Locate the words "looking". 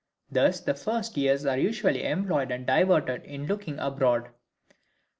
3.45-3.77